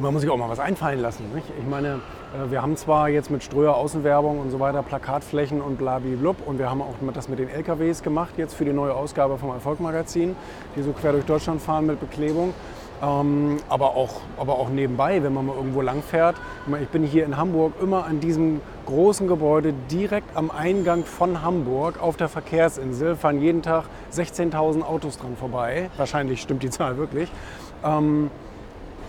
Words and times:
man 0.00 0.12
muss 0.12 0.22
sich 0.22 0.30
auch 0.30 0.36
mal 0.36 0.48
was 0.48 0.60
einfallen 0.60 1.00
lassen. 1.00 1.24
Nicht? 1.34 1.46
Ich 1.58 1.66
meine, 1.66 2.00
äh, 2.34 2.50
wir 2.50 2.62
haben 2.62 2.76
zwar 2.76 3.08
jetzt 3.08 3.30
mit 3.30 3.42
Ströer 3.42 3.74
Außenwerbung 3.76 4.38
und 4.38 4.50
so 4.50 4.60
weiter 4.60 4.82
Plakatflächen 4.82 5.60
und 5.60 5.78
blub 5.78 6.36
und 6.46 6.58
wir 6.58 6.70
haben 6.70 6.82
auch 6.82 6.94
das 7.12 7.28
mit 7.28 7.38
den 7.38 7.48
LKWs 7.48 8.02
gemacht 8.02 8.34
jetzt 8.36 8.54
für 8.54 8.64
die 8.64 8.72
neue 8.72 8.94
Ausgabe 8.94 9.38
vom 9.38 9.50
Erfolgmagazin, 9.50 10.36
die 10.76 10.82
so 10.82 10.92
quer 10.92 11.12
durch 11.12 11.24
Deutschland 11.24 11.60
fahren 11.60 11.86
mit 11.86 12.00
Beklebung. 12.00 12.54
Ähm, 13.02 13.56
aber, 13.68 13.96
auch, 13.96 14.20
aber 14.38 14.58
auch 14.58 14.68
nebenbei, 14.68 15.22
wenn 15.24 15.34
man 15.34 15.46
mal 15.46 15.56
irgendwo 15.56 15.80
lang 15.80 16.02
fährt. 16.02 16.36
Ich 16.80 16.88
bin 16.88 17.02
hier 17.02 17.24
in 17.24 17.36
Hamburg 17.36 17.72
immer 17.82 18.06
an 18.06 18.20
diesem 18.20 18.60
großen 18.86 19.26
Gebäude 19.26 19.74
direkt 19.90 20.36
am 20.36 20.52
Eingang 20.52 21.04
von 21.04 21.42
Hamburg 21.42 22.00
auf 22.00 22.16
der 22.16 22.28
Verkehrsinsel. 22.28 23.16
Fahren 23.16 23.40
jeden 23.40 23.62
Tag 23.62 23.86
16.000 24.12 24.82
Autos 24.82 25.18
dran 25.18 25.36
vorbei. 25.36 25.90
Wahrscheinlich 25.96 26.40
stimmt 26.40 26.62
die 26.62 26.70
Zahl 26.70 26.96
wirklich. 26.96 27.28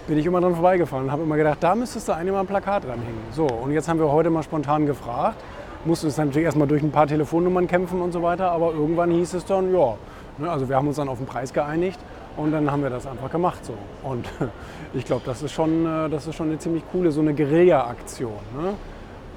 Bin 0.05 0.17
ich 0.17 0.25
immer 0.25 0.41
dran 0.41 0.53
vorbeigefahren 0.53 1.05
und 1.05 1.11
habe 1.13 1.23
immer 1.23 1.37
gedacht, 1.37 1.59
da 1.61 1.75
müsstest 1.75 2.09
du 2.09 2.11
eigentlich 2.11 2.33
mal 2.33 2.41
ein 2.41 2.47
Plakat 2.47 2.83
dranhängen. 2.83 3.23
So, 3.31 3.45
und 3.45 3.71
jetzt 3.71 3.87
haben 3.87 3.99
wir 3.99 4.11
heute 4.11 4.29
mal 4.29 4.43
spontan 4.43 4.85
gefragt. 4.85 5.37
Musste 5.85 6.07
es 6.07 6.17
natürlich 6.17 6.43
erstmal 6.43 6.67
durch 6.67 6.83
ein 6.83 6.91
paar 6.91 7.07
Telefonnummern 7.07 7.67
kämpfen 7.67 8.01
und 8.01 8.11
so 8.11 8.21
weiter, 8.21 8.51
aber 8.51 8.73
irgendwann 8.73 9.11
hieß 9.11 9.33
es 9.33 9.45
dann, 9.45 9.73
ja, 9.73 9.95
ne, 10.39 10.51
also 10.51 10.67
wir 10.67 10.75
haben 10.75 10.87
uns 10.87 10.97
dann 10.97 11.07
auf 11.07 11.19
den 11.19 11.25
Preis 11.25 11.53
geeinigt 11.53 11.99
und 12.35 12.51
dann 12.51 12.69
haben 12.69 12.83
wir 12.83 12.89
das 12.89 13.07
einfach 13.07 13.31
gemacht 13.31 13.63
so. 13.63 13.75
Und 14.03 14.27
ich 14.93 15.05
glaube, 15.05 15.21
das, 15.25 15.41
ist 15.41 15.53
schon, 15.53 15.85
äh, 15.85 16.09
das 16.09 16.27
ist 16.27 16.35
schon 16.35 16.49
eine 16.49 16.59
ziemlich 16.59 16.83
coole, 16.91 17.11
so 17.11 17.21
eine 17.21 17.33
Guerilla-Aktion. 17.33 18.33
Ne? 18.61 18.73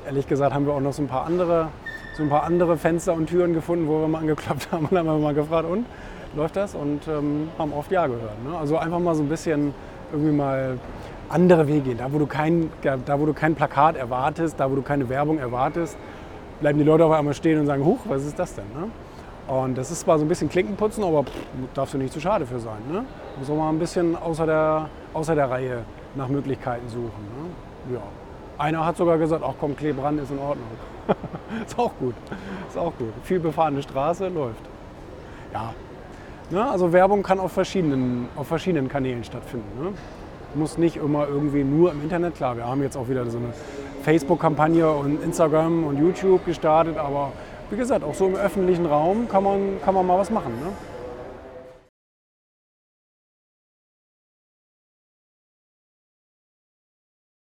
Ehrlich 0.05 0.27
gesagt 0.27 0.53
haben 0.53 0.67
wir 0.67 0.73
auch 0.73 0.81
noch 0.81 0.93
so 0.93 1.03
ein 1.03 1.09
paar 1.09 1.27
andere, 1.27 1.69
so 2.17 2.25
ein 2.25 2.29
paar 2.29 2.43
andere 2.43 2.77
Fenster 2.77 3.15
und 3.15 3.29
Türen 3.29 3.55
gefunden, 3.55 3.87
wo 3.87 4.01
wir 4.01 4.09
mal 4.09 4.19
angeklopft 4.19 4.73
haben 4.73 4.87
und 4.87 4.99
haben 4.99 5.07
wir 5.07 5.19
mal 5.19 5.35
gefragt, 5.35 5.69
und 5.69 5.87
läuft 6.35 6.57
das? 6.57 6.75
Und 6.75 7.07
ähm, 7.07 7.51
haben 7.57 7.73
oft 7.73 7.93
Ja 7.93 8.09
gehört. 8.09 8.45
Ne? 8.45 8.59
Also 8.59 8.79
einfach 8.79 8.99
mal 8.99 9.15
so 9.15 9.23
ein 9.23 9.29
bisschen 9.29 9.73
irgendwie 10.13 10.33
mal 10.33 10.79
andere 11.29 11.67
Wege 11.67 11.81
gehen. 11.81 11.99
Da 11.99 12.13
wo, 12.13 12.19
du 12.19 12.27
kein, 12.27 12.71
da, 12.83 13.21
wo 13.21 13.27
du 13.27 13.33
kein 13.33 13.55
Plakat 13.55 13.97
erwartest, 13.97 14.59
da, 14.59 14.71
wo 14.71 14.75
du 14.75 14.83
keine 14.83 15.09
Werbung 15.09 15.39
erwartest, 15.39 15.97
bleiben 16.61 16.79
die 16.79 16.85
Leute 16.85 17.05
auf 17.05 17.13
einmal 17.13 17.35
stehen 17.35 17.61
und 17.61 17.67
sagen, 17.67 17.85
huch, 17.85 18.01
was 18.05 18.25
ist 18.25 18.39
das 18.39 18.55
denn? 18.55 18.67
Ne? 18.75 18.91
Und 19.53 19.79
das 19.79 19.91
ist 19.91 20.01
zwar 20.01 20.19
so 20.19 20.25
ein 20.25 20.29
bisschen 20.29 20.49
Klinkenputzen, 20.49 21.05
aber 21.05 21.25
pff, 21.25 21.33
darfst 21.75 21.95
du 21.95 21.99
nicht 21.99 22.13
zu 22.13 22.21
schade 22.21 22.47
für 22.47 22.59
sein. 22.59 22.79
Ne? 22.91 23.05
Muss 23.39 23.49
auch 23.51 23.57
mal 23.57 23.69
ein 23.69 23.79
bisschen 23.79 24.17
außer 24.17 24.47
der, 24.47 24.89
außer 25.15 25.35
der 25.35 25.51
Reihe 25.51 25.85
nach 26.15 26.29
Möglichkeiten 26.29 26.89
suchen. 26.89 27.05
Ne? 27.89 27.95
Ja. 27.95 28.03
Einer 28.59 28.85
hat 28.85 28.97
sogar 28.97 29.19
gesagt, 29.19 29.45
ach 29.47 29.55
komm, 29.61 29.77
Klebrand 29.77 30.21
ist 30.21 30.31
in 30.31 30.39
Ordnung. 30.39 30.67
ist 31.67 31.79
auch 31.79 31.93
gut. 31.99 32.15
Ist 32.69 32.79
auch 32.79 32.93
gut. 32.97 33.13
Viel 33.23 33.39
befahrene 33.39 33.83
Straße 33.83 34.29
läuft. 34.29 34.63
Ja. 35.53 35.75
Ne? 36.51 36.65
Also 36.65 36.93
Werbung 36.93 37.23
kann 37.23 37.41
auf 37.41 37.53
verschiedenen, 37.53 38.29
auf 38.37 38.47
verschiedenen 38.47 38.89
Kanälen 38.89 39.25
stattfinden. 39.25 39.67
Ne? 39.83 39.93
Muss 40.55 40.79
nicht 40.79 40.97
immer 40.97 41.27
irgendwie 41.27 41.65
nur 41.65 41.93
im 41.93 42.03
Internet. 42.03 42.37
Klar, 42.37 42.57
wir 42.57 42.67
haben 42.67 42.83
jetzt 42.83 42.97
auch 42.97 43.09
wieder 43.09 43.29
so 43.29 43.39
eine 43.39 43.49
Facebook-Kampagne 44.03 44.89
und 44.91 45.23
Instagram 45.23 45.85
und 45.85 45.99
YouTube 45.99 46.45
gestartet, 46.47 46.97
aber 46.97 47.33
wie 47.71 47.77
gesagt, 47.77 48.05
auch 48.05 48.15
so 48.15 48.27
im 48.27 48.37
öffentlichen 48.37 48.87
Raum 48.87 49.29
kann 49.29 49.43
man, 49.43 49.81
kann 49.85 49.95
man 49.95 50.07
mal 50.07 50.19
was 50.19 50.31
machen. 50.31 50.53
Ne? 50.61 50.69